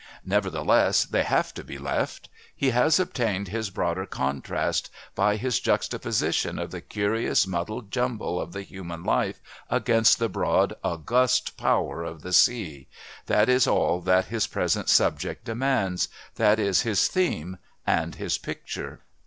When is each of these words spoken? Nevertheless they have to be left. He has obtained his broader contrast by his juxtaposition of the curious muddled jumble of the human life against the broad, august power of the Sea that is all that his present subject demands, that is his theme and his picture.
Nevertheless 0.25 1.05
they 1.05 1.21
have 1.21 1.53
to 1.53 1.63
be 1.63 1.77
left. 1.77 2.27
He 2.55 2.71
has 2.71 2.99
obtained 2.99 3.49
his 3.49 3.69
broader 3.69 4.07
contrast 4.07 4.89
by 5.13 5.35
his 5.35 5.59
juxtaposition 5.59 6.57
of 6.57 6.71
the 6.71 6.81
curious 6.81 7.45
muddled 7.45 7.91
jumble 7.91 8.41
of 8.41 8.51
the 8.51 8.63
human 8.63 9.03
life 9.03 9.43
against 9.69 10.17
the 10.17 10.27
broad, 10.27 10.73
august 10.83 11.55
power 11.55 12.03
of 12.03 12.23
the 12.23 12.33
Sea 12.33 12.87
that 13.27 13.47
is 13.47 13.67
all 13.67 14.01
that 14.01 14.25
his 14.25 14.47
present 14.47 14.89
subject 14.89 15.45
demands, 15.45 16.07
that 16.33 16.57
is 16.57 16.81
his 16.81 17.07
theme 17.07 17.59
and 17.85 18.15
his 18.15 18.39
picture. 18.39 19.03